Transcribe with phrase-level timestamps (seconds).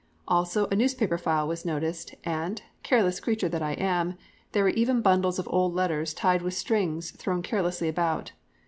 [0.27, 4.17] Also a newspaper file was noticed, and careless creature that I am
[4.51, 8.31] "there were even bundles of old letters tied with strings thrown carelessly about."